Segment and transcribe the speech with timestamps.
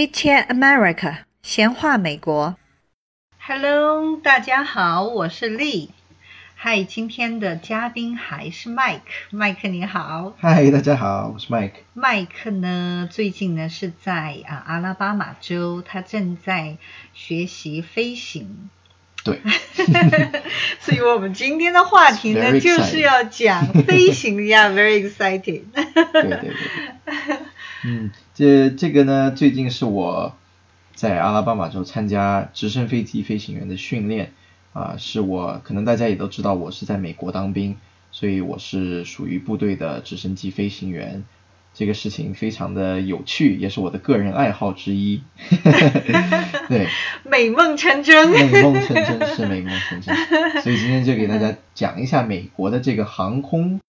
[0.00, 2.56] Chit Chat America，闲话美国。
[3.38, 5.90] Hello，大家好，我是 Lee。
[6.54, 9.00] 嗨，今天的嘉宾还是 Mike。
[9.30, 10.32] Mike 你好。
[10.38, 11.72] 嗨，大家好，我是 Mike。
[11.94, 16.78] Mike 呢，最近呢是在啊阿拉巴马州，他正在
[17.12, 18.70] 学习飞行。
[19.22, 19.38] 对。
[20.80, 25.64] 所以我们今天的话题呢，就是要讲飞行呀，very exciting。
[25.74, 27.36] 对对对。
[27.82, 30.34] 嗯，这这个呢，最近是我
[30.94, 34.32] 在阿拉巴马州参加直升飞机飞行员的训练。
[34.72, 37.76] 啊，是我可能大家也都知道，我是在美国当兵，
[38.12, 41.22] 所以我是属于部队的直升机飞行员。
[41.74, 45.20] 这个事情非常的有趣，也是我的个人爱好之一。
[46.70, 46.88] 对，
[47.24, 48.30] 美梦成真。
[48.30, 50.16] 美梦成真是 美梦成真，
[50.62, 53.80] 所以今天就给大家讲一下美国的这个航空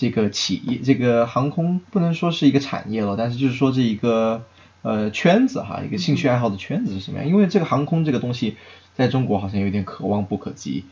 [0.00, 4.46] 这个企业，这个航空不能说是一个产业了，但是就是说这一个
[4.80, 7.28] 呃圈子哈，一个兴趣爱好的圈子是什么样？
[7.28, 8.56] 因为这个航空这个东西。
[8.92, 10.84] 在中国好像有点可望不可及，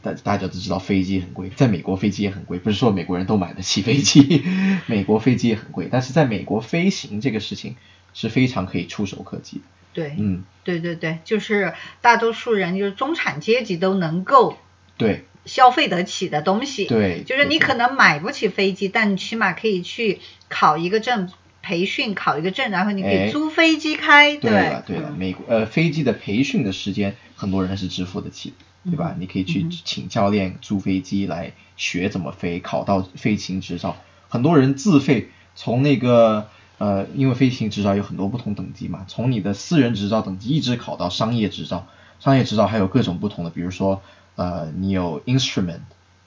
[0.00, 4.44] 大大家都知道飞机很贵，在美国飞机也很贵，不是说美国人都买得起飞机，
[4.86, 7.74] 美国飞机也很贵，但是在美国飞行这个事情
[8.14, 9.62] 是非常可以触手可及的。
[9.92, 14.56] 对，嗯，对对对，就是大多数人就是中产阶级都能够
[14.96, 16.86] 对消费得起的东西。
[16.86, 21.28] 对，就是你可能买不起飞机，但你起码可以去考一个证。
[21.60, 24.36] 培训考一个证，然后你可以租飞机开。
[24.38, 28.54] 对了对了，美国呃飞机的培训的时间，很多人是支付得起，
[28.84, 29.14] 对吧？
[29.18, 33.98] 你可以去请教练租飞机来学怎么飞，考到飞行执照。
[34.30, 41.86] 很多人自费从那个呃，因为飞行执照有很多不同等级嘛，从你的私人执照等级一直考到商业执照。
[42.18, 44.00] 商业执照还有各种不同的，比如说
[44.38, 45.80] 呃，你有 instrument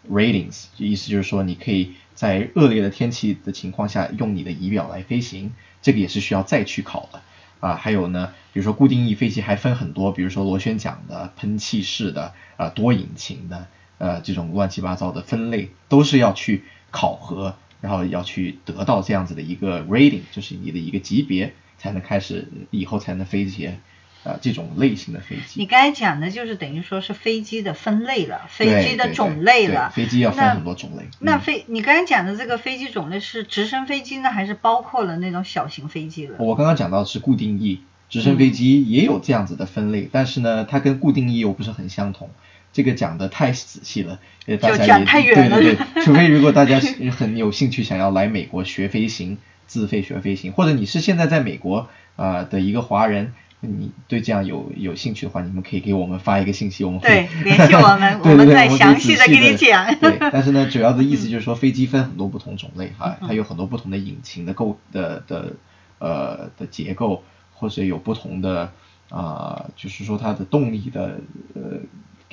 [0.09, 1.94] ratings，意思就是说你可以。
[2.14, 7.22] 在恶劣的天气的情况下，用你的仪表来飞行，这个也是需要再去考的
[7.61, 7.76] 啊。
[7.76, 13.66] 还有呢，比如说固定翼飞机还分很多，比如说螺旋桨的、喷气式的、啊多引擎的，
[13.98, 23.80] 呃这种乱七八糟的分类，都是要去考核，然后要去得到这样子的一个 rating，就是你的一个级别，才能开始以后才能飞这些
[24.23, 24.30] 些。
[24.30, 29.89] 啊，这种类型的飞机，你刚才讲的就是等于说是飞机的分类了，飞机的种类了。
[29.89, 31.05] 飞机要分很多种类。
[31.17, 36.36] 那飞，你刚才讲的这个飞机种类是直升飞机呢，还是包括了那种小型飞机了？
[36.37, 42.30] 我刚刚讲到是固定翼，直升飞机也有这样子的分类，但是呢，它跟固定翼又不是很相同。
[42.71, 45.60] 这个讲的太仔细了，就讲太远了。
[45.60, 46.80] 对对 对，除非如果大家
[47.10, 53.33] 很有兴趣想要来美国学飞行，自费学飞行，或者你是现在在美国啊的一个华人。
[53.64, 59.86] 你对这样有有兴趣的话，你们可以给我们发一个信息，我们会对联系我们， 我们再详细的给你讲。
[59.99, 65.54] 对，但是呢， 主要的意思就是说，飞机分很多不同种类哈，它有很多不同的引擎的构的的
[65.99, 67.23] 呃的结构，
[67.54, 68.72] 或者有不同的
[69.10, 71.20] 啊，就是说它的动力的
[71.54, 71.61] 呃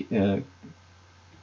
[0.09, 0.39] 呃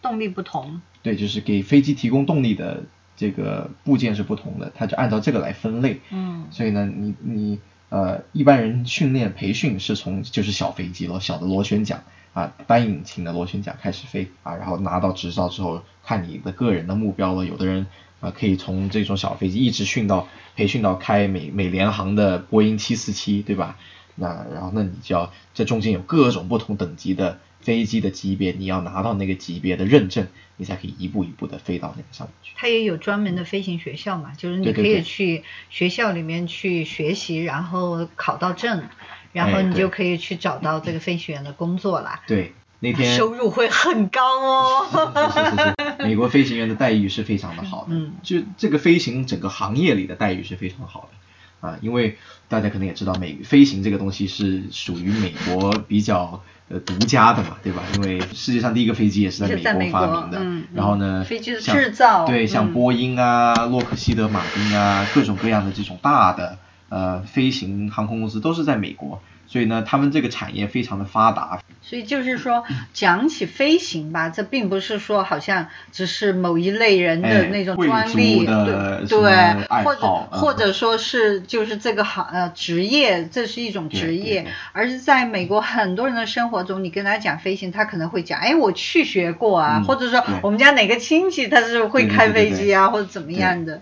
[0.02, 0.82] 动力不同。
[1.04, 2.82] 对，就是给飞机提供动力的
[3.16, 6.02] 这个部件是不同的，它就按照这个来分类。
[6.10, 6.46] 嗯。
[6.50, 7.60] 所以呢，你你。
[7.90, 12.04] 呃，一般人训练培训是从就是小飞机了，小的螺旋桨
[12.34, 17.46] 啊，单引擎的螺旋桨开始飞啊，然后拿到执照之后，看你的个人的目标了。
[17.46, 17.88] 有的人
[18.20, 23.78] 啊，可以从这种小飞机一直训到培训到开美美联航的波音七四七，对吧？
[24.16, 27.40] 那然后那你就要这中间有各种不同等级的。
[27.66, 32.54] 飞机的级别，你要拿到那个级别的认证，你才可以一步一步的飞到那个上面去。
[32.56, 38.88] 它也有专门的飞行学校嘛，就是你可以去学校里面去学习，然后考到证，
[39.34, 42.22] 然后你就可以去找到这个飞行员的工作啦。
[42.28, 45.32] 对，那天收入会很高哦。
[45.34, 45.64] 是是
[45.98, 51.18] 是，美国飞行员的待遇是非常的好的，嗯，就这个飞行整个行业里的待遇是非常好的
[51.66, 52.18] 啊，因为
[52.48, 56.42] 大家可能也知道，美飞行这个东西是属于美国比较。
[56.68, 57.84] 呃，独家的嘛，对吧？
[57.94, 60.44] 因为世界上第一个飞机也是在美国发明的。
[60.74, 66.58] 然后呢，飞机的制造，对，像波音啊、洛克希德马丁啊，各种各样的这种大的
[66.90, 69.22] 呃飞行航空公司都是在美国。
[69.48, 71.60] 所以呢，他们这个产业非常的发达。
[71.82, 72.64] 所以就是说，
[72.94, 93.82] 讲起飞行吧，这并不是说好像只是某一类人的那种专利，对对，或者或者说是就是这个行呃职业，这是一种职业，而是在美国很多人的生活中，你跟他讲飞行，他可能会讲，哎，我去学过啊，或者说我们家哪个亲戚他是会开飞机啊，或者怎么样的。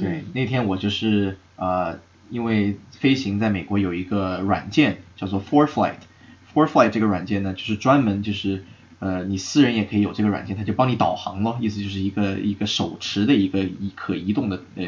[0.00, 1.98] 对，那天我就是呃。
[2.30, 8.64] 因为飞行在美国有一个软件叫做 ForFlight，ForFlight 这个软件呢，就是专门就是
[9.00, 14.84] 呃你私人也可以有这个软件，它就帮你导航咯，意思就是一个一个手持的一个一可移动的呃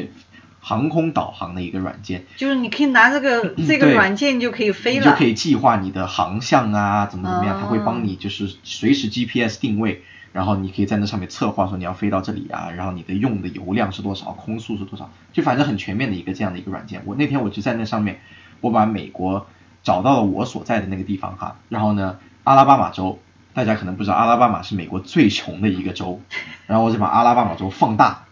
[0.61, 2.23] 航空导航的一个软件。
[2.37, 5.05] 就是你可以拿这个这个软件就可以飞了。
[5.05, 10.03] 你就可以计划你的航向啊，怎么怎么样，它会帮你就是随时 GPS 定位，
[10.35, 17.03] 然后你可以在那上面策划说你要飞到这里啊，然后你的用的油量是多少，空速是多少，就反正很全面的一个这样的一个软件。
[17.05, 18.19] 我那天我就在那上面，
[18.59, 19.47] 我把美国
[19.81, 23.17] 找到了我所在的那个地方哈，然后呢，阿拉巴马州。
[23.53, 26.19] 大家可能不知道，阿拉巴马是美国最穷的一个州，
[26.67, 28.25] 然后我就把阿拉巴马州放大，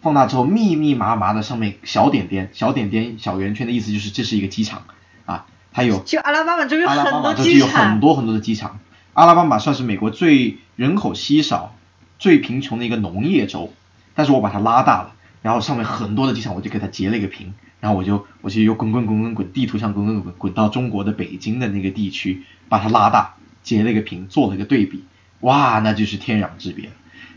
[0.00, 4.84] 放大之后密密麻麻的上面小点点、小点点、小圆圈的意思就是这是一个机场
[5.26, 8.78] 啊，它有就阿拉巴马州有很多机场，有很多很多的机场。
[9.12, 11.76] 阿拉巴马算是美国最人口稀少、
[12.18, 13.70] 最贫穷的一个农业州，
[14.14, 15.12] 但是我把它拉大了，
[15.42, 23.34] 然后上面很多的机场我就给它截了一个屏，然后我就我就又滚滚滚滚滚，地图上滚滚滚滚到中国的北京的那个地区，把它拉大。
[23.62, 25.04] 截了一个屏，做了一个对比，
[25.40, 26.88] 哇，那就是天壤之别。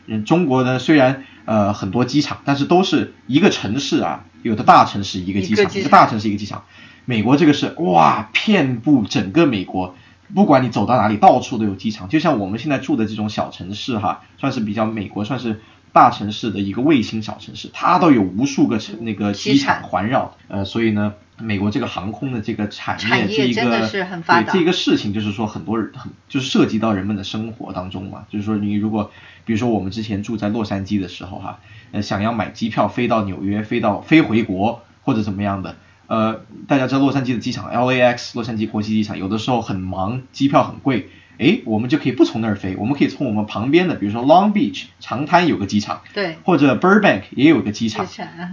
[0.05, 6.63] 嗯，中国呢虽然呃很多机场，但是都是一个城市啊，有的大城市一个机场，一个大城市一个机场。
[7.03, 9.97] 美国这个是哇，遍布整个美国，
[10.33, 12.09] 不管你走到哪里，到处都有机场。
[12.09, 20.35] 就像我们现在住的这种小城市哈，算是比较美国算是大城市的一个卫星小城市，它都有无数个城那个机场环绕。
[20.47, 21.13] 呃，所以呢。
[21.39, 28.23] 美国这个航空的这个产业，这一个对这个事情，就是说很多人很就是涉及到人们的生活当中嘛。
[28.29, 29.09] 就是说你如果
[29.43, 31.59] 比如说我们之前住在洛杉矶的时候哈，
[31.91, 35.75] 呃想要买机票飞到纽约，飞到飞回国或者怎么样的，
[36.07, 48.05] 呃大家知道洛杉矶的机场 LAX 洛杉矶国际机场有的时候很忙，机票很贵，哎我们就可以不从那儿飞，我们可以从我们旁边的，比如说 Long Beach 长滩有个机场，对，或者 Burbank 也有个机场，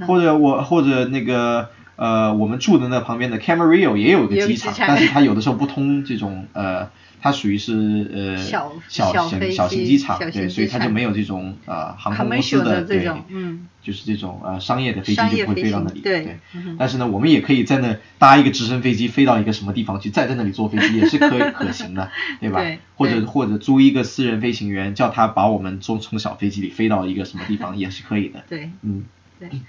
[0.07, 1.71] 或者我或者那个。
[1.97, 6.89] 呃，我们住的那旁边的 Camarillo 也有个机场，但是它有的时候不通这种呃，
[7.21, 16.39] 它属于是呃小小型小型机场，对，所以它就没有这种呃航空公司的对，嗯，就是这种呃商业的飞机就不会飞到那里，对。
[16.79, 22.65] 但是呢，我们也可以在那搭一个直升飞机飞到一个什么地方去，再在那里坐飞机也是可以可行的， 对吧？
[22.97, 29.05] 或者或者租一个私人飞行员，叫他把我们从从小飞机里飞到一个什么地方也是可以的，对，嗯，
[29.39, 29.49] 对。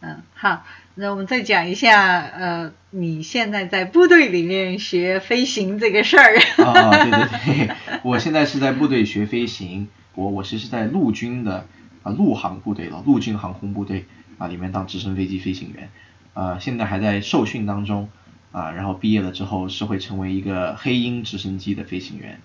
[0.00, 0.64] 嗯，好，
[0.94, 6.36] 那我们再讲一下，呃，你现在在部队里面学飞行这个事儿。
[6.64, 11.66] 啊，对对对，我现在是在部队学飞行，我我其实在陆军的
[12.04, 14.06] 啊陆航部队了，陆军航空部队
[14.38, 15.90] 啊里面当直升飞机飞行员，
[16.32, 18.08] 啊，现在还在受训当中，
[18.52, 22.40] 啊，然后毕业了之后是会成为一个黑鹰直升机的飞行员，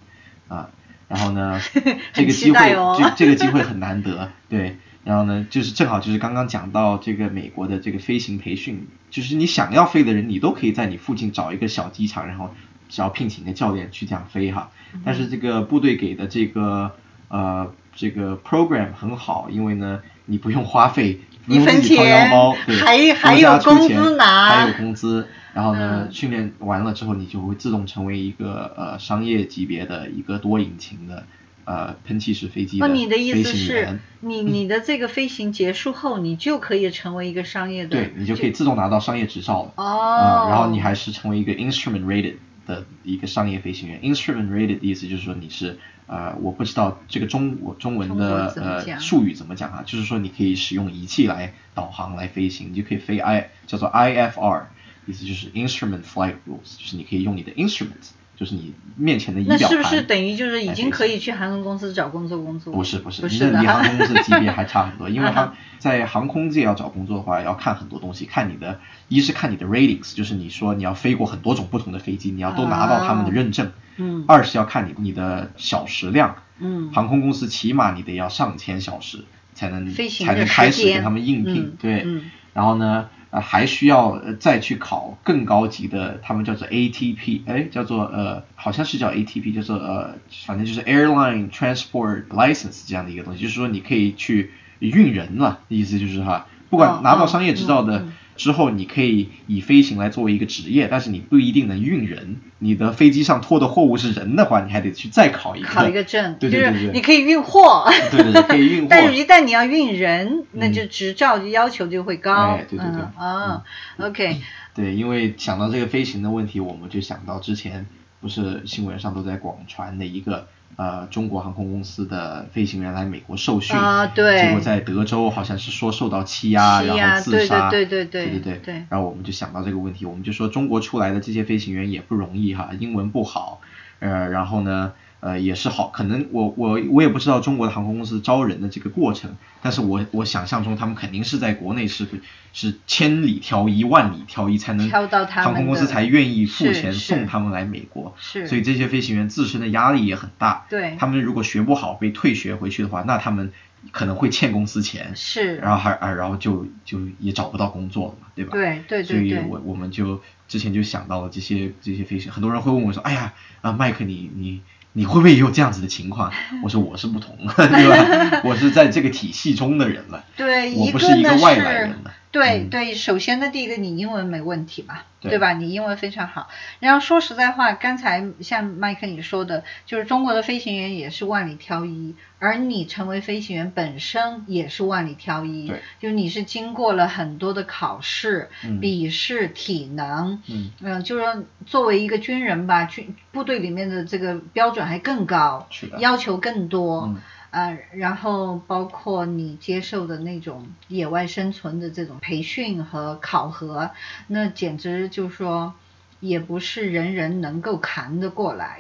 [0.48, 0.72] 啊，
[1.08, 1.62] 然后呢，
[2.14, 4.76] 这个机会这这个机会很难得，对。
[5.04, 12.54] 然后呢，就是正好就是刚刚讲到这个美国的这个飞行培训，就是你想要飞的人，你都可以在你附近找一个小机场，然后
[12.88, 14.72] 只要聘请一个教练去这样飞哈。
[15.04, 16.92] 但是这个部队给的这个
[17.28, 25.28] 呃这个 program 很好，因为呢你不用花费，不用自己掏腰包， 对，还还有工资拿，还有工资。
[25.54, 31.26] 然后呢，训练完了之后，你就会自动成为一个呃商业级别的一个多引擎的。
[31.66, 39.74] 呃，喷气式飞机的飞行员，你你的这个飞行结束后，你就可以成为一个商业的，对你就可以自动拿到商业执照了。
[39.76, 42.36] 哦，然后你还是成为一个 instrument rated
[42.68, 44.02] 的一个商业飞行员。
[44.02, 54.64] instrument rated 的意思就是说你是呃，我不知道这个中我中文的呃术语怎么讲啊，就是说你可以使用仪器来导航来飞行，你就可以飞 I 叫做 IFR，
[55.06, 58.12] 意思就是 instrument flight rules，就是你可以用你的 instruments。
[58.36, 62.74] 就是你面前的仪表盘，那是不是等于就是已经可以去航空公司找工作工作？
[62.74, 73.72] 不是不是，你这离航空公司的级别还差很多， 因为他在航空界要找工作的话，要看很多东西，看你的，一是看你的 ratings，就是你说你要飞过很多种不同的飞机，你要都拿到他们的认证。
[73.98, 74.26] 嗯。
[74.28, 76.38] 二是要看你你的小时量。
[76.60, 76.92] 嗯。
[76.92, 82.06] 航空公司起码你得要上千小时才能才能开始给他们应聘，对。
[82.54, 83.10] 然后呢？
[83.34, 98.06] 啊，还需要再去考更高级的，他们叫做 ATP，哎，叫做呃，好像是叫 ATP，叫做呃，反正就是 Airline Transport License 这样的一个东西，就是说你可以去运人了，意思就是哈，不管拿到商业执照的。
[98.36, 102.38] 之后你可以以飞行来作为一个职业，但是你不一定能运人。
[102.60, 108.88] 你的飞机上拖的货物是人的话，你还得去再考一个考一个证，对对对，你可以运货，对对对，可以运 货。
[108.90, 112.58] 但是一旦你要运人，那就执照就要求就会高。
[112.70, 113.64] 对对对，啊
[113.98, 114.38] ，OK。
[114.74, 117.86] 对，因为想到这个飞行的问题，我们就想到之前
[118.22, 120.48] 不是新闻上都在广传的一个。
[120.76, 128.58] 呃，中国航空公司的飞行员来美国受训，啊对，结果在德州好像是说受到欺压，然后自杀，对对对对对。
[128.58, 133.62] 对，然后我们就想到这个问题，我们就说中国出来的这些飞行员也不容易哈，英文不好，
[134.00, 142.06] 呃，然后呢，呃，也是好，可能我我我也不知道中国的航空公司招人的这个过程，但是我我想象中他们肯定是在国内是
[142.52, 153.54] 是千里挑一万里挑一才能挑到他航空公司才愿意付钱送他们来美国，是，所以这些飞行员自身的压力也很大，对，他们如果学不好被退学回去的话，那他们
[153.94, 158.52] 可能会欠公司钱，是，然后还啊然后就就也找不到工作了嘛，对吧？
[158.52, 164.60] 对对对，所以我我们就之前就想到了这些这些飞行，很多人会问我说，哎呀啊麦克你你。
[164.94, 166.32] 你会不会也有这样子的情况？
[166.64, 168.42] 我说我是不同，对吧？
[168.44, 172.12] 我是在这个体系中的人了，对，我不是一个外来人了。
[172.34, 175.54] 对对，首先呢，第一个你英文没问题嘛，对吧？
[175.54, 176.50] 你英文非常好。
[176.80, 188.50] 然后说实在话，刚才像麦克你说的，就是中国的飞行员也是万里挑一，而你成为飞行员本身也是万里挑一，对，就你是经过了很多的考试、
[188.82, 197.16] 笔试、体能，嗯，嗯，就是说作为一个军人吧，军部队里面的这个标准还更高，是，要求更多。
[197.54, 203.92] 呃，然后包括你接受的那种野外生存的这种培训和考核，
[204.26, 205.76] 那简直就说
[206.20, 208.80] 也不是人人能够扛得过来，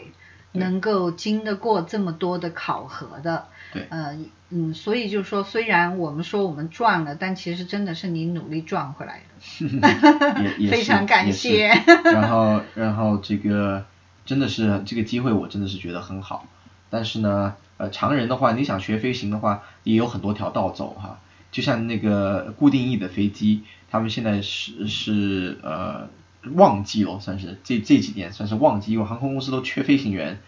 [0.53, 3.45] 能够经得过这么多的考核的。
[3.71, 3.85] 对。
[3.89, 4.17] 呃，
[4.49, 9.69] 嗯，所以就说，虽然我们说我们赚了，但其实真的是你努力赚回来的。
[10.71, 11.67] 非常感谢。
[12.05, 13.85] 然后，然后这个
[14.25, 16.47] 真的是这个机会，我真的是觉得很好。
[16.89, 17.53] 但是呢。
[17.77, 21.19] 呃，常人的话，你想学飞行的话，也有很多条道走哈。
[21.51, 26.09] 就像那个固定翼的飞机，他们现在是是呃
[26.53, 30.39] 旺季了，算是这这几年算是旺季，因为航空公司都缺飞行员，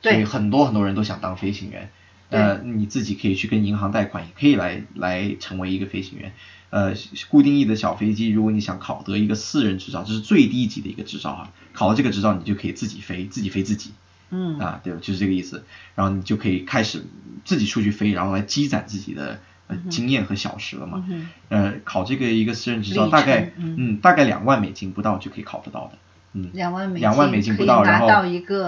[0.00, 1.90] 所以很多很多人都想当飞行员。
[2.30, 6.32] 呃，你自己可以去跟银行贷款，也可以来来成为一个飞行员。
[6.70, 6.94] 呃，
[7.28, 11.52] 固定翼的小飞机，如果你想考得一个私人执照，这是最低级的一个执照哈。
[11.72, 13.92] 考了这个执照，你就可以自己飞，自己飞自己。
[14.34, 15.64] 嗯啊，对，就是这个意思。
[15.94, 17.04] 然后你就可以开始
[17.44, 19.38] 自己出去飞，然后来积攒自己的
[19.68, 21.04] 呃经验和小时了嘛。
[21.08, 25.98] 嗯呃，考这个一个私人执照大概嗯大概两万美金不到就可以考得到的。
[26.36, 28.08] 嗯，两万美两万美金不到，然后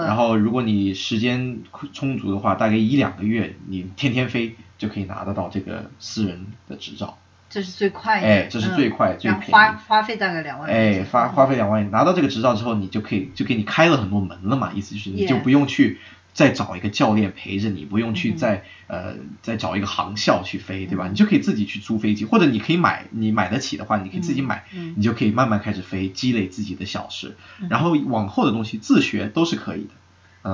[0.05, 1.59] 然后如果你时间
[1.91, 7.17] 充足的话，大概一两个月，你天天飞就可以拿得到这个私人的执照。
[7.49, 9.51] 这是最快的，哎，这是最快最便宜。
[9.51, 10.69] 花花费大概两万。
[10.69, 15.99] 哎，花花费两万，拿到这个执照之后，你就可以就给你开了很多门了嘛，意思就是你就不用去
[16.33, 21.07] 再找一个教练陪着你，不用去再呃再找一个航校去飞，对吧？
[21.07, 27.35] 你就可以自己去租飞机，或者你可以买，你买得起的话，你可以自己买，你就可以慢慢开始飞，积累自己的小时，
[27.69, 29.89] 然后往后的东西自学都是可以的。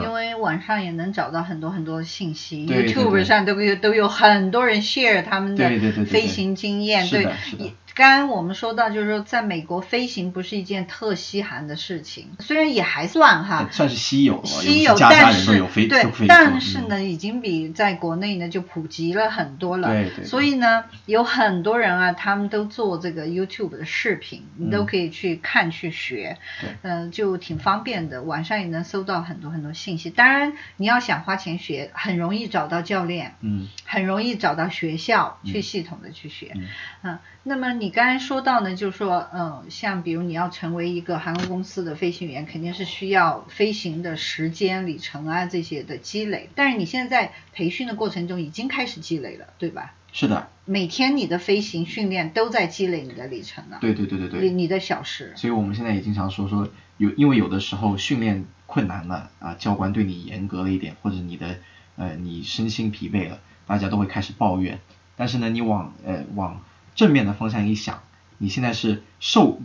[0.01, 5.69] 因为网上也能找到很多很多的信息，YouTube 上都有都有很多人 share 他们的
[6.05, 7.73] 飞行经验，对。
[7.95, 19.89] 刚刚我们说到，就是说，在美国飞行不是一件特稀罕的事情，虽然也还算哈，算是稀有，稀有，但是对，但是呢，已经比在国内呢就普及了很多了。
[19.89, 20.25] 对对。
[20.25, 26.37] 所以呢，有很多人啊，他们都做这个 YouTube 的视频，你都可以去看去学，
[26.81, 30.09] 嗯，就挺方便的，网上也能搜到很多很多信息。
[30.09, 36.57] 当然，你要想花钱学，很容易找到教练，嗯，很容易找到学校去系统的去学，
[37.03, 37.19] 嗯。
[37.45, 46.49] 那么你刚才说到呢，就是说，嗯，像比如你要成为一个航空公司的飞行员，肯定是需要飞行的时间、里程啊这些的积累。
[46.55, 49.95] 但是你现在在培训的过程中已经开始积累了，对吧？
[50.13, 50.47] 是的。
[50.63, 53.79] 每天你的飞行训练都在积累你的里程了。
[53.81, 54.49] 对对对对对。
[54.49, 55.33] 你的小时。
[55.35, 61.57] 所以我们现在也经常说说，有因为有的时候训练困难了啊，教官对你严格了一点，或者你的
[61.97, 64.79] 呃你身心疲惫了，大家都会开始抱怨。
[65.17, 66.61] 但是呢，你往呃往
[66.95, 68.01] 正面的方向一想，
[68.37, 69.61] 你现在是受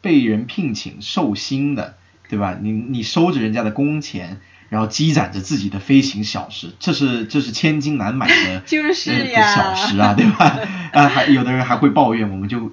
[0.00, 1.96] 被人聘请受薪的，
[2.28, 2.58] 对吧？
[2.60, 10.58] 你你收着人家的工钱，然后积攒着自己的飞行小时，这是这是千金难买的 就是呀小时啊， 对吧？
[10.92, 12.72] 啊，还有的人还会抱怨，我们就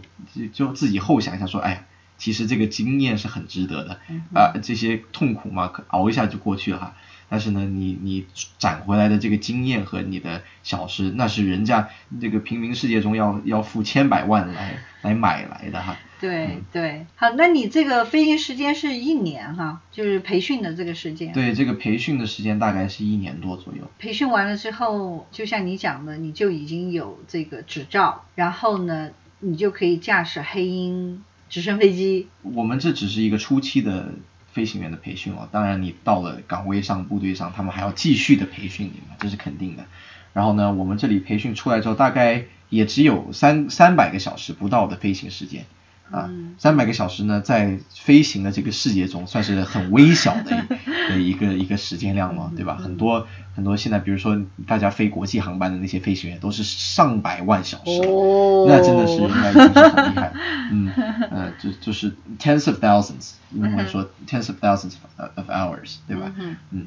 [0.54, 1.82] 就自己后想一下说，哎呀，
[2.18, 4.00] 其实这个经验是很值得的
[4.34, 6.96] 啊，这些痛苦嘛，熬一下就过去了哈。
[7.28, 8.26] 但是呢，你你
[8.60, 11.90] 攒回来的这个经验和你的小时，那是人家
[12.22, 15.98] 这个平民世界中要要付千百万来来买来的哈。
[16.22, 21.34] 对对，好，那你这个飞行时间是一年哈，就是培训的这个时间。
[21.34, 23.90] 对，这个培训的时间大概是一年多左右。
[24.00, 32.28] 培训完了之后，就像你讲的，你就已经有这个执照，然后呢，你就可以驾驶黑鹰直升飞机。
[32.42, 34.14] 我们这只是一个初期的。
[34.56, 39.84] 飞行员的培训哦，当然你到了岗位上、部队上，他们还要继续的培训你嘛，这是肯定的。
[40.32, 45.66] 然后呢，我们这里培训出来之后，大概也只有三三百个小时不到的飞行时间，
[46.12, 50.52] 啊，三百个小时呢，在飞行的这个世界中算是很微小的
[51.10, 52.76] 的一个一个时间量了，对吧？
[52.76, 60.32] 很多很多现在，比如说大家飞国际航班的那些飞行员，都是上百万小时，哦那真的是应该就是很厉害。
[60.72, 60.92] 嗯，
[61.32, 66.32] 呃，就就是 tens of thousands，英文说 tens of thousands of hours，对吧？
[66.72, 66.86] 嗯，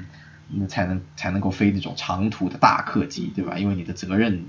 [0.50, 3.58] 那才能才能够飞那种长途的大客机，对吧？
[3.58, 4.44] 因为你的责任。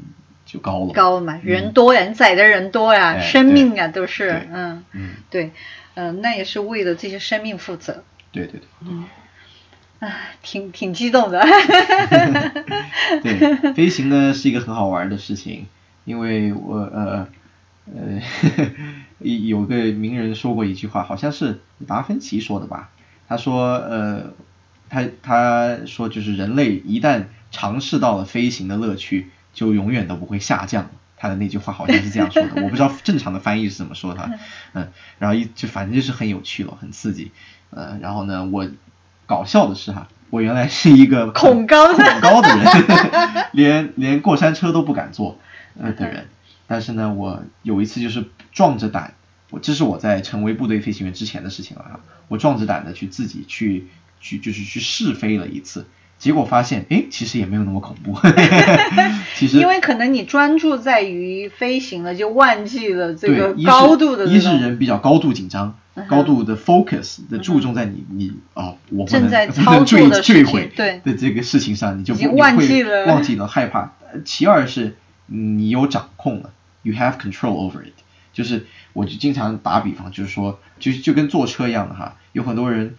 [0.51, 5.51] 就高了，高嘛，人多呀，载的人多呀，生命啊都是，嗯，嗯，对，
[5.93, 8.03] 嗯，那也是为了这些生命负责。
[8.31, 8.61] 对对对。
[8.81, 9.05] 嗯，
[9.99, 11.39] 唉，挺挺激动的。
[13.21, 15.67] 对，飞行呢是一个很好玩的事情，
[16.03, 17.27] 因为我呃
[17.85, 18.19] 呃
[19.21, 22.89] 有个名人说过一句话，好像是达芬奇说的吧，
[23.27, 24.33] 他说呃
[24.89, 29.29] 他他说就是人类一旦尝试到了飞行的乐趣。
[29.59, 30.89] 就永远都不会下降。
[31.17, 34.39] 他的那句话好像是这样说的，我不知道 正常的翻译是怎么说的。
[34.71, 34.87] 嗯，
[35.17, 37.33] 然后一就反正就是很有趣了，很刺激。
[37.71, 38.69] 呃，然后呢，我
[39.25, 45.37] 搞笑的是哈，我原来是一个 恐高恐高的人， 连连过山车都不敢坐
[45.77, 46.29] 呃的人。
[46.67, 49.13] 但是呢，我有一次就是壮着胆，
[49.49, 51.99] 我这是我在成为部队飞行员之前的事情了哈。
[52.29, 53.89] 我壮着胆的去自己去
[54.21, 55.85] 去就是去试飞了一次。
[56.19, 58.13] 结果发现，哎，其实也没有那么恐怖。
[59.35, 64.25] 其实， 因为可能你专注在于飞行了，就忘记了这个高度的。
[64.25, 65.77] 一是人比较高度紧张，
[66.09, 73.93] 高度的 focus 的注重在你你啊，我正在 操作的坠毁对的这个事情上，你就忘记了忘记了害怕。
[74.25, 74.97] 其二是
[75.27, 76.51] 你有掌控了
[76.83, 77.93] ，you have control over it。
[78.33, 82.95] 就是我就经常打比方，就是说，就就跟坐车一样的哈，有很多人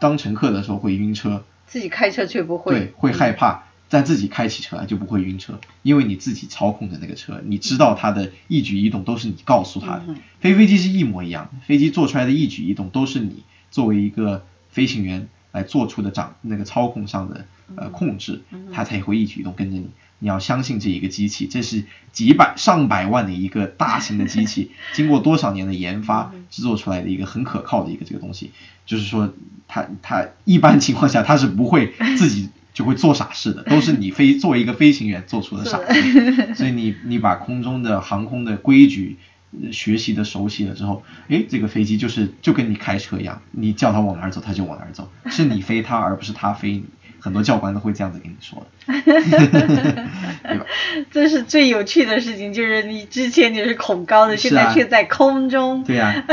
[0.00, 1.44] 当乘客的时候会晕车。
[1.68, 10.02] 自己开车却不会，对，会害怕，但自己开起车来就不会晕车，因为你自己操控的那个车，你知道它的一举一动都是你告诉他的。
[10.40, 17.44] 飞飞机是一模一样的，飞机做出来的一举一动都是你作为一个飞行员来做出的掌那个操控上的
[17.76, 19.88] 呃控制，它才会一举一动跟着你。
[20.18, 28.50] 你要相信这一个机器，这是几百上百万的一个大型的机器， 经过多少年的研发制作出来的一个很可靠的一个这个东西，
[28.86, 29.32] 就是说。
[29.70, 36.54] 它它一般情况下它是不会自己就会做傻事的， 都是你飞作为一个飞行员做出的傻事。
[36.56, 39.18] 所以你你把空中的航空的规矩
[39.70, 46.84] 学习的熟悉了之后，哎，这个飞机就是就跟你开车一样，你叫它往哪儿走，它就往哪儿走，是你飞它而不是它飞你。
[47.20, 48.92] 很多教官都会这样子跟你说的，
[50.42, 50.64] 对吧？
[51.10, 56.24] 这是最有趣的事情，就是你之前你是恐高的，现在却在空中对 呀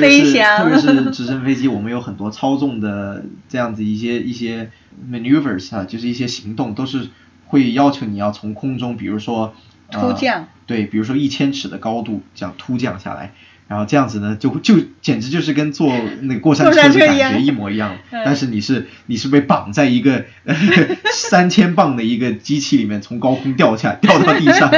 [0.00, 4.70] 飞翔，特别是直升飞机，我们有很多操纵的这样子一些一些
[5.10, 7.08] maneuvers 啊，就是一些行动都是
[7.46, 9.54] 会要求你要从空中，比如说
[9.90, 13.32] 突降，对，比如说一千尺的高度这样突降下来。
[13.66, 17.96] 然后这样子呢，就就简直就是跟坐那个过山车的感觉一模一样。
[18.12, 20.26] 但是你是你是被绑在一个
[21.12, 24.70] 三千磅的一个机器里面，从高空掉下 掉到地上。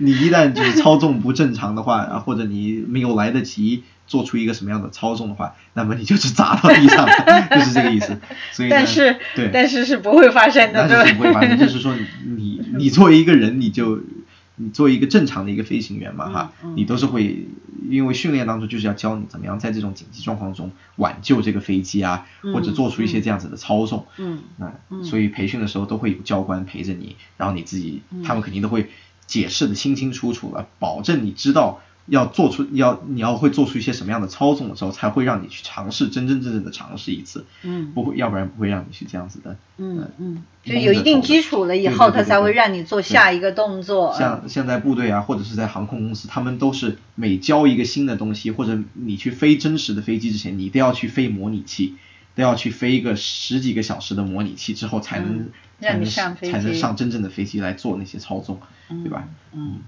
[0.00, 7.08] 你一旦就是操纵不正常的话，啊，或者你没有来得及做出一个什么样的操纵的话，那么你就是砸到地上，
[7.50, 8.18] 就是这个意思。
[8.52, 11.58] 所以但是对，但是是不会发生的，但是不会发生。
[11.58, 11.94] 就是说
[12.36, 14.00] 你你作为一个人，你就。
[14.56, 17.46] 你作为一个正常的一个飞行员嘛，哈，你都是会，
[17.88, 28.88] 因为训练当中就是要教你怎么样在这种紧急状况中挽救这个飞机啊，或者做出一些这样子的操纵，嗯，那，所以培训的时候都会有教官陪着你，然后你自己，他们肯定都会
[29.26, 31.80] 解释的清清楚楚了，保证你知道。
[32.06, 37.46] 要做出要你要会做出一些什么样的操纵的时候，才会让你去尝试真真正正的尝试一次。
[37.62, 39.56] 嗯，不会，要不然不会让你去这样子的。
[39.78, 44.14] 嗯嗯，就有一定基础了以后，他才会让你做下一个动作。
[44.18, 51.94] 像现在部队啊，或者是在航空公司，他们都是每教一个新的东西，或者你去飞真实的飞机之前，你都要去飞模拟器，
[52.34, 55.48] 都要去飞一个十几个小时的模拟器之后，才能
[55.80, 59.26] 才能才能上真正的飞机来做那些操纵，对吧？
[59.54, 59.78] 嗯。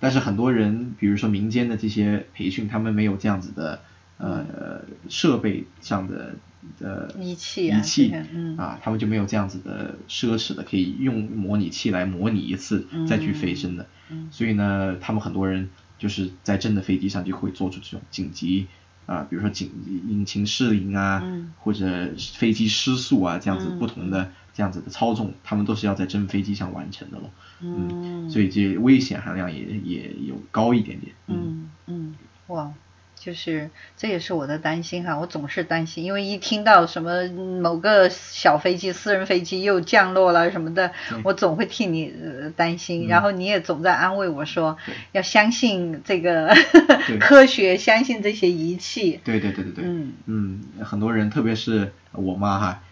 [0.00, 3.80] 但是很多人，比如说民间的这些培训，他们没有这样子的
[4.18, 6.34] 呃设备上的
[6.80, 8.14] 呃仪器仪器
[8.58, 13.86] 啊，他们就没有这样子的奢侈的可以用模拟器来模拟一次再去飞升的，
[14.30, 18.66] 所以呢，他们很多人就是在真的飞机上就会做出这种紧急
[19.06, 19.70] 啊，比如说紧
[20.08, 21.22] 引擎失灵啊，
[21.58, 27.30] 或者飞机失速啊这样子不同的这样子的操纵，他们都是要在真飞机上完成的咯。
[27.60, 31.12] 嗯，所以这危险含量也也有高一点点。
[31.26, 32.14] 嗯嗯，
[32.46, 32.72] 哇，
[33.16, 37.26] 就是这也是我的担心哈，我总是担心，因为一听到什么
[37.60, 40.92] 某个小飞机、私人飞机又降落了什么的，
[41.24, 42.12] 我总会替你
[42.56, 43.08] 担心。
[43.08, 44.76] 然后你也总在安慰我说，
[45.12, 46.54] 要相信这个
[47.18, 49.20] 科学，相信这些仪器。
[49.24, 49.84] 对对对对对。
[49.84, 52.82] 嗯嗯，很多人，特别是我妈哈。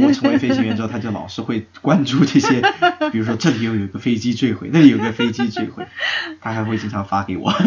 [0.00, 2.60] 我成为飞行员之后，他就老是会关注这些，
[3.10, 5.86] 比如说这里又有一个飞机坠毁，那里有个飞机坠毁，
[6.40, 7.50] 他还会经常发给我。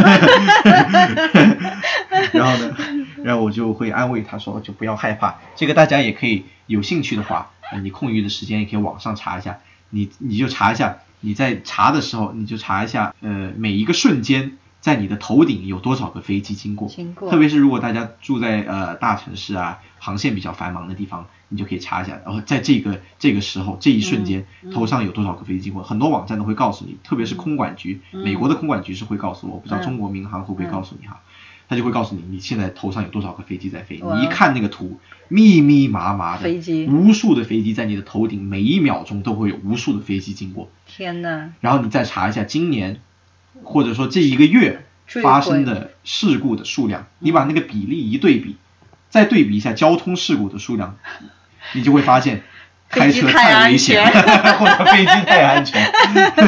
[2.32, 2.76] 然后呢，
[3.24, 9.58] 然后我就会安慰他说，就不要害怕，这个大家也可以有兴趣的话，你空余的时间也可以网上查一下，
[9.90, 14.58] 你你就查一下，你在查的时候你就查一下，呃，每一个瞬间。
[14.82, 16.88] 在你的头顶有多少个飞机经过？
[16.88, 17.32] 经过。
[17.32, 22.20] 特别是如果大家住在呃大城市啊，航线比较繁忙的地方，你就可以查一下。
[22.26, 25.84] 然后在这个这个时候，这一瞬间，头上有多少个飞机经过？
[25.84, 31.22] 很多网站都会告诉你，特别是空管局，美国的空管局是会告诉我，我不知道中国民航会不会告诉你哈？
[31.68, 34.00] 他就会告诉你，你现在头上有多少个飞机在飞？
[34.00, 40.70] 你一看那个图，密密麻麻的飞机，无数的飞机在你的头顶，每一秒钟都会有无数的飞机经过。
[40.86, 41.54] 天呐。
[41.62, 43.00] 然后你再查一下今年。
[43.64, 48.58] 或者说这一个月发生的事故的数量，你把那个比例一对比，
[49.16, 50.98] 再对比一下交通事故的数量，
[51.72, 52.44] 你就会发现
[52.90, 54.06] 开车太危险，
[54.60, 55.90] 或者飞机太安全。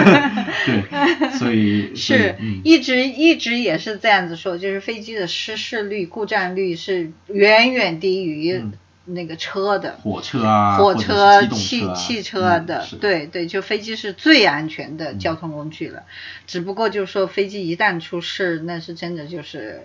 [0.68, 8.62] 对，所以是一直一直也是这样子说，就是飞机的失事率、故障率是远远低于。
[9.10, 16.04] 那个车的火车啊，火车、汽汽车的，对对，就飞机是最安全的交通工具了。
[16.46, 19.82] 只不过就是说，飞机一旦出事，那是真的就是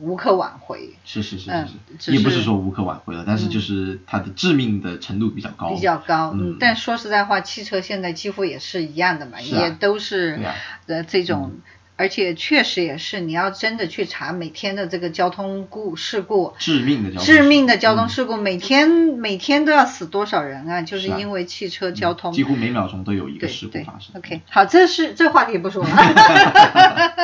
[0.00, 0.90] 无可挽回。
[1.04, 1.50] 是是是
[1.98, 5.74] 是，也不是说无可挽回了，但是就是它的致命的程度比较高。
[5.74, 6.56] 比较高，嗯。
[6.60, 10.40] 但说实在话，汽车现在几乎也是一样的嘛，也都是
[10.86, 11.58] 呃这种。
[12.00, 20.80] 而且确实也是，你要真的去查每天的这个交通故事故，致命的交通致命的交通事故，每天每天都要死多少人啊？
[20.80, 24.16] 就是因为汽车交通，几乎每秒钟都有一个事故发生。
[24.16, 25.90] OK，好，这是这话题不说了。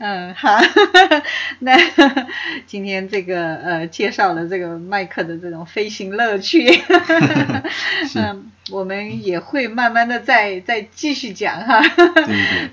[0.00, 0.58] 嗯，好，
[1.60, 1.78] 那
[2.66, 6.68] 今天这个呃介绍了这个麦克的这种飞行乐趣。
[8.16, 8.50] 嗯。
[8.70, 11.80] 我们也会慢慢的再再继续讲哈，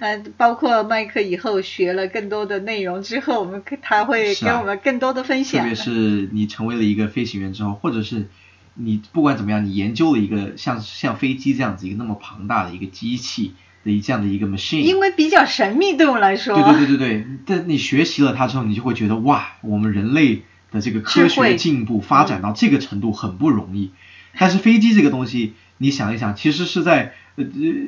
[0.02, 5.62] 嗯，包括麦克以后学了更多的内容之后，我们他会给我们更多的分享。
[5.62, 8.28] 特别是你成为了一个飞行员之后，或者是
[8.74, 16.56] 你不管怎么样，你研究了一个像像飞机这样子一个那么庞大的一个机器的一这样的一个 machine，因为比较神秘对我来说。
[16.56, 23.92] 对对对对对，但你学习了它之后，你就会觉得哇，我们人类的这个科学进步发展到这个程度很不容易。
[24.38, 25.54] 但是飞机这个东西。
[25.78, 27.44] 你想一想，其实是在呃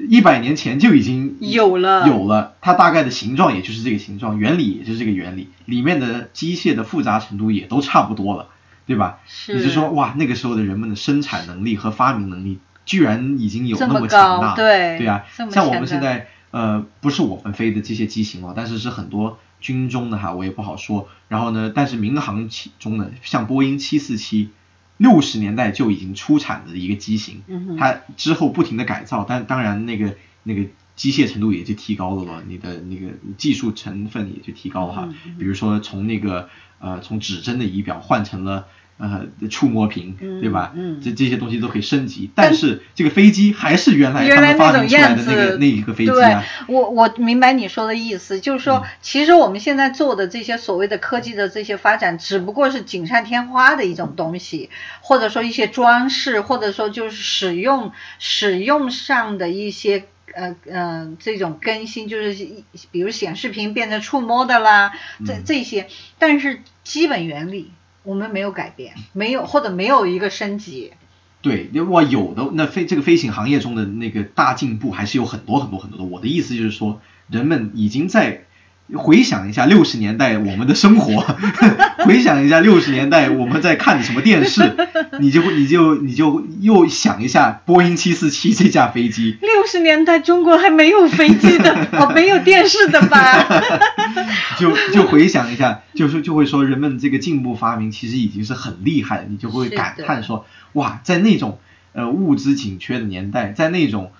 [0.10, 8.50] 一百年前就已经有了，有了，它大概的形状也就是这个形状，原理也就是这个原理，里面的机械的复杂程度也都差不多了，
[8.86, 9.19] 对吧？
[9.26, 9.54] 是。
[9.56, 21.08] 你是说哇，那个时候的人们的生产能力和发明能力居然已经有那么强大，对对啊，像我们现在呃不是我们飞的这些机型了，但是是很多军中的哈，我也不好说。
[21.30, 24.50] 然后呢，但是民航中的像波音七四七。
[24.97, 27.41] 六十年代就已经出产的一个机型，
[27.79, 35.10] 它之后不停的改造，但当然那个那个机械程度也就提高了嘛，你的那个技术成分也就提高了哈。
[35.39, 38.67] 比如说从那个呃从指针的仪表换成了。
[38.97, 40.73] 呃，触摸屏，对吧？
[40.75, 46.43] 嗯，这这些东西都可以升级，但是这个飞机还是原来他们发明出来的那个那一个飞机啊。
[46.67, 62.36] 我我明白你说的意思，就是说，其实我们现在做的这些所谓的科技的这些发展，只不过是锦上添花的一种东西，或者说一些装饰，或者说就是使用使用上的一些呃呃这种更新，就是
[62.89, 64.91] 比如显示屏变成触摸的啦，
[65.23, 67.71] 这这些，但是基本原理。
[68.07, 70.93] 我们没有改变，没有或者没有一个升级。
[71.41, 76.05] 对，哇，有的那飞这个飞行行业中的那个大进步还是有很多很多很多的。
[76.05, 78.46] 我的意思就是说，人们已经在。
[78.95, 81.26] 回想一下六十年代我们的生活，
[82.06, 84.76] 回想一下六十年代我们在看什么电视，
[85.19, 89.38] 你就你就你就又想一下波音七四七这架飞机。
[89.41, 93.45] 六十年代中国还没有飞机的 哦，没有电视的吧？
[94.58, 101.60] 就就回想一下，就是就会说人们这个进步发明其实已经是很厉害了，你就会感叹说哇，在那种
[101.91, 104.12] 呃物资紧缺的年代，在那种。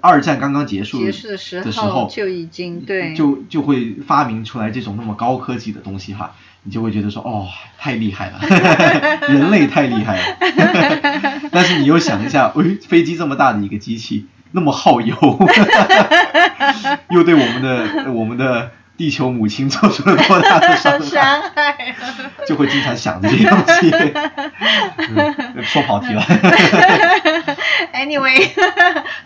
[0.00, 7.46] 二战刚刚结束的时候就已经对，就就会发明出来这种那么高科技的东西哈，你就会觉得说哦，
[7.78, 8.40] 太厉害了，
[9.28, 10.22] 人类太厉害了。
[11.52, 15.14] 但是你又想一下，喂，飞机这么大的一个机器，那么耗油，
[17.10, 18.70] 又对我们的我们的
[19.00, 21.96] 地球母亲做出了多大的伤害，
[22.46, 23.90] 就会经常想这些东西。
[25.62, 26.20] 说跑题了。
[27.94, 28.46] Anyway，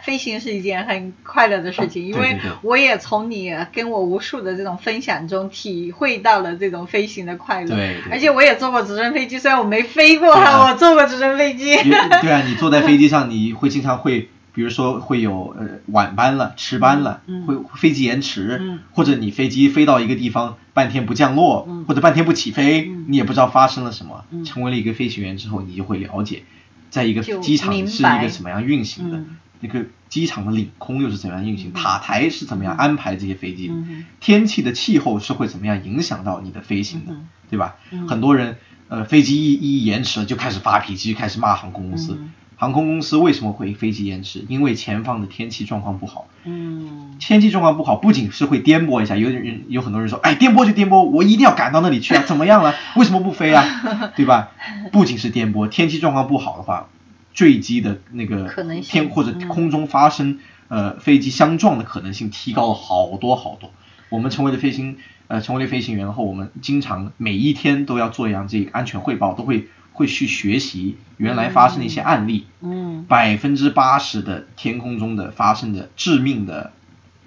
[0.05, 7.75] 飞行是一件很快乐的事情，因为我也从你跟我无数的这种分享中体会到了这种飞行的快乐。
[7.75, 7.97] 对。
[8.13, 11.75] 而且我也坐过直升飞机，虽然我没飞过，我坐过直升飞机。
[11.75, 14.29] 对啊，你坐在飞机上，你会经常会。
[14.55, 24.25] 比如说会有呃晚班了、迟班了，会飞机延迟，或者你飞机飞到一个地方半天不降落，或者半天不起飞，你也不知道发生了什么。
[24.45, 26.45] 成为了一个飞行员之后，你就会了解，
[26.89, 29.19] 在一个机场是一个什么样运行的，
[29.61, 33.73] 那个机场的领空又是怎么样运行，塔台是怎么样安排这些飞机，
[34.21, 37.13] 天气的气候是会怎么样影响到你的飞行的，
[37.51, 37.77] 对吧？
[38.07, 38.57] 很多人
[38.89, 42.19] 呃飞机一一延迟了就开始发脾气，开始骂航空公司。
[42.57, 44.45] 航空公司为什么会飞机延迟？
[44.49, 46.29] 因为前方的天气状况不好。
[46.45, 52.75] 嗯，天气状况不好，不仅是会颠簸一下，有人有很多人说，哎，颠簸就颠簸，我一定要赶到那里去啊，怎么样了？
[52.97, 53.65] 为什么不飞啊？
[54.15, 54.51] 对吧？
[54.93, 56.89] 不仅是颠簸，天气状况不好的话，
[57.33, 58.49] 坠机的那个
[58.83, 60.39] 天或者空中发生
[60.69, 63.71] 呃飞机相撞的可能性提高了好多好多。
[64.11, 69.69] 我们成为了飞行呃成为了飞行员后，我们经常每一天都要做一样这个安全汇报，都会。
[69.95, 76.73] 会去学习原来发生的一些案例，嗯，百分之八十的天空中的发生的致命的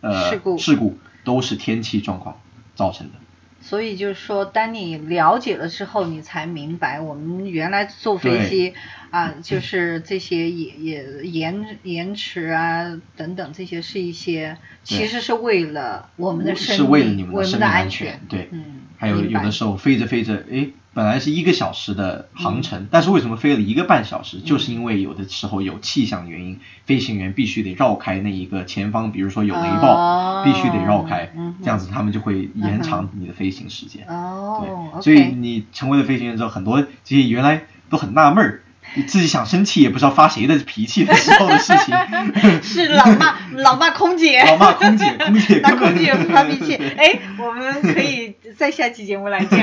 [0.01, 0.58] 呃事故。
[0.58, 2.39] 事故都是天气状况
[2.75, 3.13] 造成的。
[3.62, 8.73] 所以就是说，当你了解了之后，你才明白我们原来坐飞机
[9.12, 20.67] 啊，就是这些也也延延迟啊等等这些是一些，其实是为了我们的生命，为了我们的安全，对，嗯，还有有的时候飞着飞着，哎。
[20.98, 24.40] 本来是一个小时的航程，但是为什么飞了一个半小时？
[24.40, 31.30] 就是因为有的时候有气象原因，飞行员必须得绕开那一个前方，比如说有雷暴，必须得绕开，
[31.62, 34.08] 这样子他们就会延长你的飞行时间。
[34.08, 38.64] 哦，对，所以你成为了飞行员之后，很多这些原来都很纳闷儿。
[38.96, 41.94] 你 自己想生气也不知道发谁的脾气的时候的事情，
[42.64, 46.76] 是老骂老骂空姐， 老骂空姐，空姐根空姐不发脾气。
[46.76, 49.60] 哎，我们可以在下期节目来讲。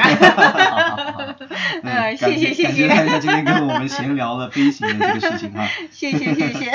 [1.82, 2.88] 嗯，谢谢谢谢。
[2.88, 5.68] 感谢今天跟我们闲聊了飞行的这个事情哈。
[5.90, 6.70] 谢谢谢谢。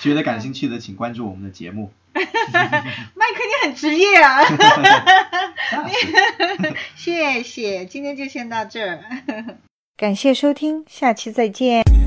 [0.00, 1.92] 觉得感兴趣的请关注我们的节目。
[2.14, 4.40] 麦克你很职业啊。
[6.94, 9.00] 谢谢，今天就先到这儿。
[9.96, 12.01] 感谢收听，下期再见。